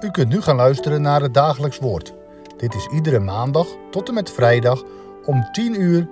[0.00, 2.14] U kunt nu gaan luisteren naar het dagelijks woord.
[2.56, 4.82] Dit is iedere maandag tot en met vrijdag
[5.24, 6.08] om 10 uur,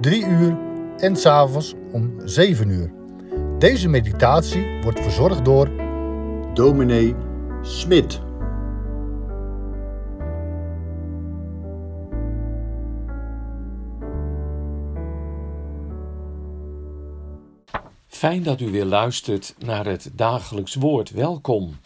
[0.00, 0.58] 3 uur
[0.96, 2.92] en s'avonds om 7 uur.
[3.58, 5.70] Deze meditatie wordt verzorgd door
[6.54, 7.14] dominee
[7.62, 8.20] Smit.
[18.06, 21.10] Fijn dat u weer luistert naar het dagelijks woord.
[21.10, 21.76] Welkom.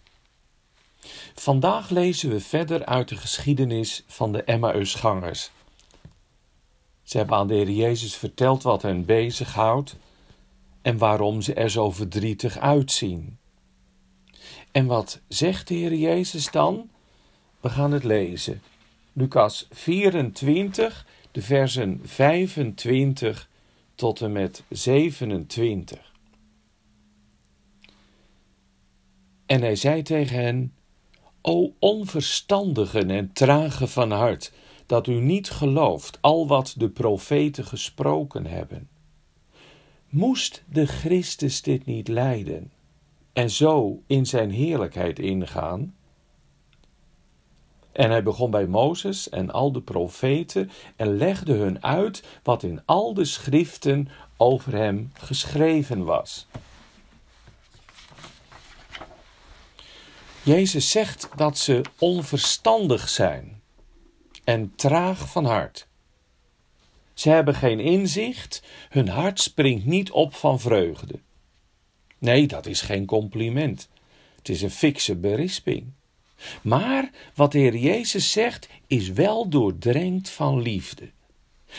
[1.34, 5.51] Vandaag lezen we verder uit de geschiedenis van de Emmausgangers.
[7.03, 9.97] Ze hebben aan de Heer Jezus verteld wat hen bezighoudt
[10.83, 13.39] en waarom ze er zo verdrietig uitzien.
[14.73, 16.91] En wat zegt de Heer Jezus dan?
[17.61, 18.62] We gaan het lezen.
[19.12, 23.48] Lucas 24, de versen 25
[23.95, 26.12] tot en met 27.
[29.47, 30.75] En hij zei tegen hen:
[31.42, 34.52] O onverstandigen en trage van hart,
[34.86, 38.88] dat u niet gelooft al wat de profeten gesproken hebben.
[40.08, 42.72] Moest de Christus dit niet lijden
[43.32, 45.94] en zo in zijn heerlijkheid ingaan?
[47.92, 52.82] En hij begon bij Mozes en al de profeten en legde hun uit wat in
[52.84, 56.47] al de schriften over hem geschreven was.
[60.42, 63.60] Jezus zegt dat ze onverstandig zijn
[64.44, 65.86] en traag van hart.
[67.14, 71.19] Ze hebben geen inzicht, hun hart springt niet op van vreugde.
[72.19, 73.88] Nee, dat is geen compliment.
[74.36, 75.92] Het is een fikse berisping.
[76.62, 81.10] Maar wat de Heer Jezus zegt, is wel doordrenkt van liefde.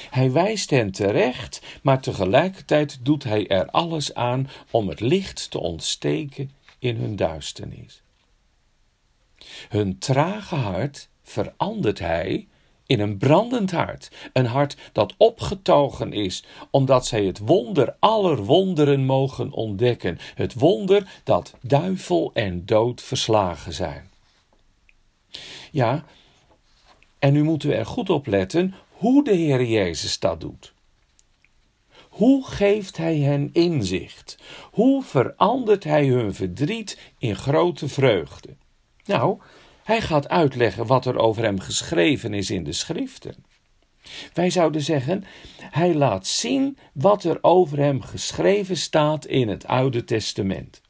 [0.09, 5.59] Hij wijst hen terecht, maar tegelijkertijd doet hij er alles aan om het licht te
[5.59, 8.01] ontsteken in hun duisternis.
[9.69, 12.47] Hun trage hart verandert hij
[12.85, 19.05] in een brandend hart, een hart dat opgetogen is, omdat zij het wonder aller wonderen
[19.05, 24.09] mogen ontdekken, het wonder dat duivel en dood verslagen zijn.
[25.71, 26.05] Ja,
[27.19, 30.73] en nu moeten we er goed op letten hoe de Heer Jezus dat doet.
[32.09, 34.37] Hoe geeft Hij hen inzicht?
[34.71, 38.55] Hoe verandert Hij hun verdriet in grote vreugde?
[39.05, 39.41] Nou,
[39.83, 43.45] hij gaat uitleggen wat er over hem geschreven is in de schriften.
[44.33, 45.23] Wij zouden zeggen,
[45.59, 50.81] hij laat zien wat er over hem geschreven staat in het Oude Testament.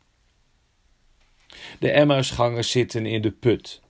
[1.79, 3.81] De Emmausgangers zitten in de put.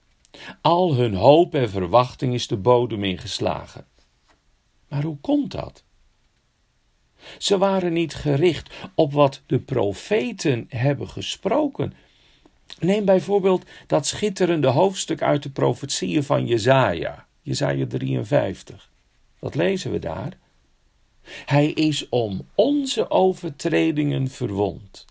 [0.62, 3.86] Al hun hoop en verwachting is de bodem ingeslagen.
[4.88, 5.84] Maar hoe komt dat?
[7.38, 11.94] Ze waren niet gericht op wat de profeten hebben gesproken,
[12.80, 18.92] Neem bijvoorbeeld dat schitterende hoofdstuk uit de profetieën van Jezaja, Jezaja 53.
[19.40, 20.38] Wat lezen we daar?
[21.46, 25.06] Hij is om onze overtredingen verwond,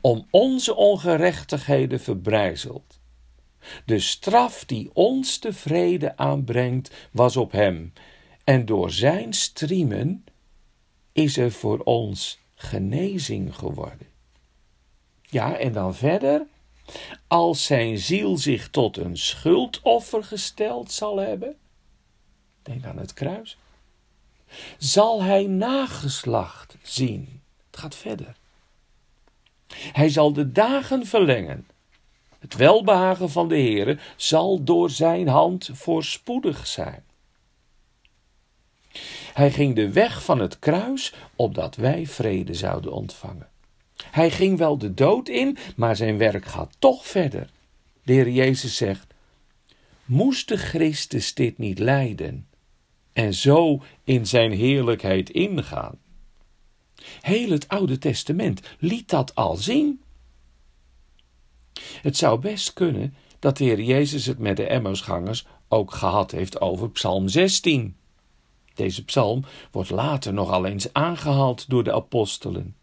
[0.00, 3.00] om onze ongerechtigheden verbrijzeld.
[3.84, 7.92] De straf die ons de vrede aanbrengt, was op hem,
[8.44, 10.24] en door zijn striemen
[11.12, 14.06] is er voor ons genezing geworden.
[15.22, 16.46] Ja, en dan verder.
[17.26, 21.56] Als zijn ziel zich tot een schuldoffer gesteld zal hebben,
[22.62, 23.58] denk aan het kruis,
[24.78, 27.42] zal hij nageslacht zien.
[27.70, 28.36] Het gaat verder.
[29.74, 31.66] Hij zal de dagen verlengen.
[32.38, 37.04] Het welbehagen van de Heere zal door zijn hand voorspoedig zijn.
[39.32, 43.48] Hij ging de weg van het kruis, opdat wij vrede zouden ontvangen.
[44.04, 47.50] Hij ging wel de dood in, maar zijn werk gaat toch verder.
[48.02, 49.14] De Heer Jezus zegt:
[50.04, 52.46] Moest de Christus dit niet lijden
[53.12, 55.98] en zo in zijn heerlijkheid ingaan?
[57.20, 60.02] Heel het Oude Testament liet dat al zien.
[62.02, 66.60] Het zou best kunnen dat de Heer Jezus het met de Emmausgangers ook gehad heeft
[66.60, 67.96] over Psalm 16.
[68.74, 72.76] Deze psalm wordt later nogal eens aangehaald door de apostelen.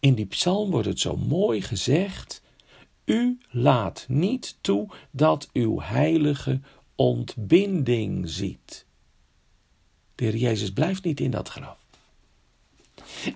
[0.00, 2.42] In die psalm wordt het zo mooi gezegd:
[3.04, 6.60] U laat niet toe dat uw heilige
[6.94, 8.86] ontbinding ziet.
[10.14, 11.76] De Heer Jezus blijft niet in dat graf.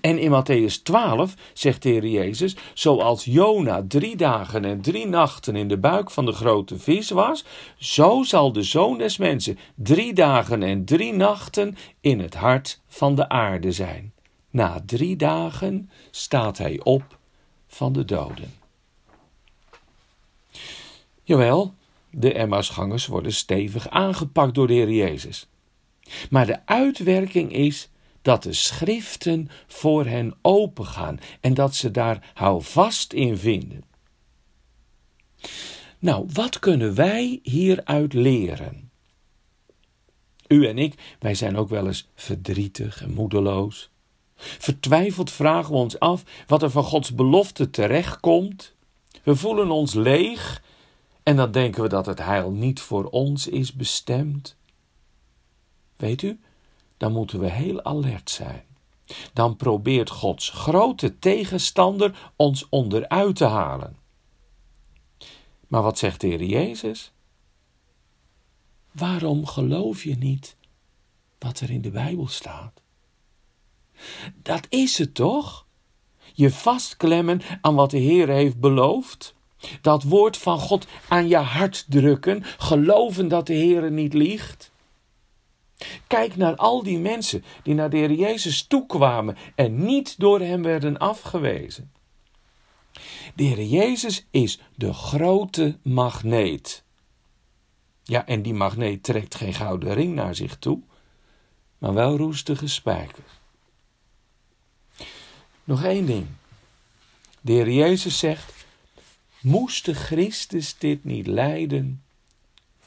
[0.01, 5.57] En in Matthäus 12 zegt de Heer Jezus: Zoals Jona drie dagen en drie nachten
[5.57, 7.45] in de buik van de grote vis was,
[7.79, 13.15] zo zal de zoon des mensen drie dagen en drie nachten in het hart van
[13.15, 14.12] de aarde zijn.
[14.53, 17.19] Na drie dagen staat hij op
[17.67, 18.55] van de doden.
[21.23, 21.75] Jawel,
[22.11, 25.49] de Emmausgangers worden stevig aangepakt door de Heer Jezus.
[26.31, 27.89] Maar de uitwerking is
[28.23, 33.85] dat de schriften voor hen opengaan en dat ze daar houvast in vinden.
[35.99, 38.91] Nou, wat kunnen wij hieruit leren?
[40.49, 43.92] U en ik, wij zijn ook wel eens verdrietig en moedeloos.
[44.43, 48.75] Vertwijfeld vragen we ons af wat er van Gods belofte terechtkomt.
[49.23, 50.63] We voelen ons leeg
[51.23, 54.57] en dan denken we dat het heil niet voor ons is bestemd.
[55.97, 56.41] Weet u,
[56.97, 58.65] dan moeten we heel alert zijn.
[59.33, 63.97] Dan probeert Gods grote tegenstander ons onderuit te halen.
[65.69, 67.13] Maar wat zegt de Heer Jezus?
[68.91, 70.57] Waarom geloof je niet
[71.39, 72.82] wat er in de Bijbel staat?
[74.43, 75.67] Dat is het toch?
[76.33, 79.35] Je vastklemmen aan wat de Heer heeft beloofd.
[79.81, 84.71] Dat woord van God aan je hart drukken, geloven dat de Heer niet liegt.
[86.07, 90.63] Kijk naar al die mensen die naar de Heer Jezus toekwamen en niet door hem
[90.63, 91.93] werden afgewezen.
[93.35, 96.85] De Heer Jezus is de grote magneet.
[98.03, 100.83] Ja, en die magneet trekt geen gouden ring naar zich toe,
[101.79, 103.42] maar wel roestige spijkers.
[105.65, 106.27] Nog één ding.
[107.41, 108.67] De Heer Jezus zegt:
[109.41, 112.03] Moest de Christus dit niet lijden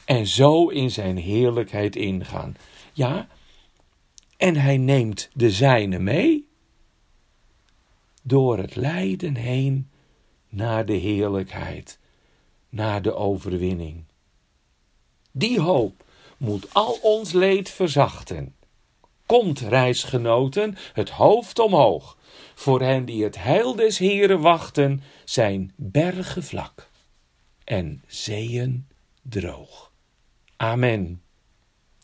[0.05, 2.55] en zo in zijn heerlijkheid ingaan?
[2.93, 3.27] Ja,
[4.37, 6.47] en hij neemt de zijne mee
[8.21, 9.89] door het lijden heen
[10.49, 11.99] naar de heerlijkheid,
[12.69, 14.03] naar de overwinning.
[15.31, 16.03] Die hoop
[16.37, 18.55] moet al ons leed verzachten.
[19.25, 22.17] Komt, reisgenoten, het hoofd omhoog.
[22.55, 26.89] Voor hen die het heil des Heren wachten, zijn bergen vlak
[27.63, 28.87] en zeeën
[29.21, 29.91] droog.
[30.55, 31.21] Amen.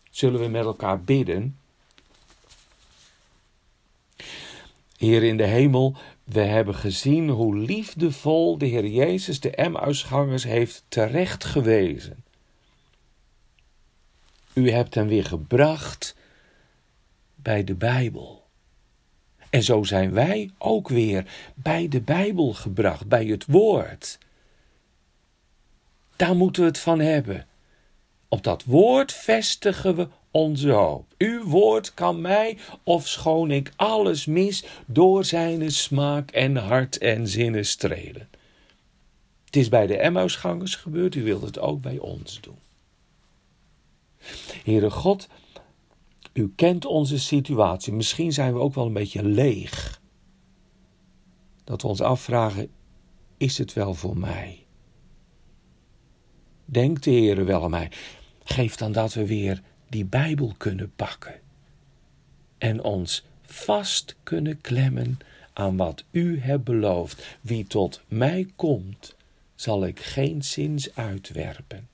[0.09, 1.57] Zullen we met elkaar bidden?
[4.97, 10.83] Heer in de hemel, we hebben gezien hoe liefdevol de Heer Jezus de Emmausgangers heeft
[10.87, 12.23] terecht gewezen.
[14.53, 16.15] U hebt hem weer gebracht
[17.41, 18.43] bij de Bijbel.
[19.49, 24.17] En zo zijn wij ook weer bij de Bijbel gebracht, bij het Woord.
[26.15, 27.47] Daar moeten we het van hebben.
[28.27, 31.05] Op dat woord vestigen we onze hoop.
[31.17, 37.65] Uw woord kan mij, ofschoon ik alles mis, door zijn smaak en hart en zinnen
[37.65, 38.29] strelen.
[39.45, 42.59] Het is bij de Emmausgangers gebeurd, u wilt het ook bij ons doen.
[44.63, 45.27] Heere God,
[46.33, 47.93] u kent onze situatie.
[47.93, 50.01] Misschien zijn we ook wel een beetje leeg.
[51.63, 52.69] Dat we ons afvragen:
[53.37, 54.65] is het wel voor mij?
[56.65, 57.91] Denkt de Heer wel aan mij?
[58.43, 61.39] Geef dan dat we weer die Bijbel kunnen pakken
[62.57, 65.17] en ons vast kunnen klemmen
[65.53, 67.37] aan wat U hebt beloofd.
[67.41, 69.15] Wie tot mij komt,
[69.55, 71.87] zal ik geen zins uitwerpen.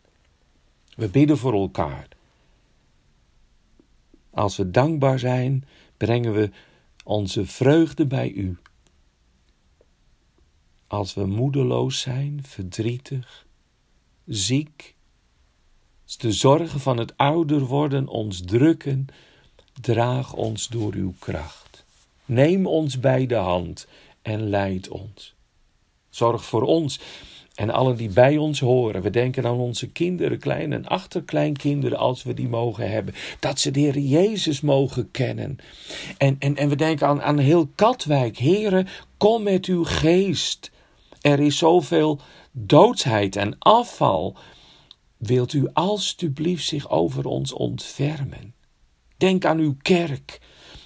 [0.96, 2.08] We bidden voor elkaar.
[4.38, 5.66] Als we dankbaar zijn,
[5.98, 6.52] brengen we
[7.04, 8.58] onze vreugde bij U.
[10.88, 13.46] Als we moedeloos zijn, verdrietig,
[14.26, 14.96] ziek,
[16.18, 19.06] de zorgen van het ouder worden ons drukken,
[19.82, 21.86] draag ons door uw kracht.
[22.26, 23.88] Neem ons bij de hand
[24.22, 25.36] en leid ons.
[26.10, 27.00] Zorg voor ons
[27.58, 29.02] en allen die bij ons horen.
[29.02, 33.14] We denken aan onze kinderen, klein en achterkleinkinderen, als we die mogen hebben.
[33.40, 35.58] Dat ze de Heer Jezus mogen kennen.
[36.18, 38.38] En, en, en we denken aan, aan heel Katwijk.
[38.38, 38.88] Heren,
[39.18, 40.72] kom met uw geest.
[41.22, 42.20] Er is zoveel
[42.52, 44.36] doodsheid en afval.
[45.18, 48.54] Wilt u alstublieft zich over ons ontfermen?
[49.18, 50.40] Denk aan uw kerk.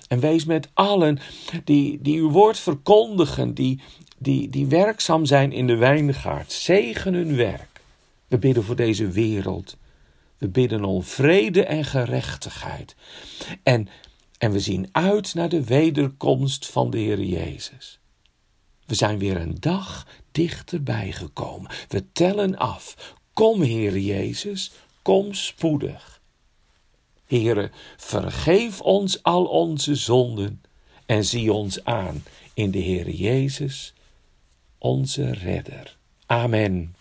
[0.08, 1.20] En wees met allen
[1.64, 3.82] die, die uw woord verkondigen, die,
[4.22, 6.52] die, die werkzaam zijn in de wijngaard.
[6.52, 7.82] Zegen hun werk.
[8.28, 9.78] We bidden voor deze wereld.
[10.38, 12.96] We bidden om vrede en gerechtigheid.
[13.64, 13.88] En,
[14.38, 18.00] en we zien uit naar de wederkomst van de Heer Jezus.
[18.86, 21.72] We zijn weer een dag dichterbij gekomen.
[21.88, 23.16] We tellen af.
[23.34, 26.22] Kom, Heer Jezus, kom spoedig.
[27.26, 30.62] Heere, vergeef ons al onze zonden
[31.06, 32.24] en zie ons aan
[32.54, 33.94] in de Heer Jezus,
[34.82, 35.98] onze redder.
[36.26, 36.96] Amen.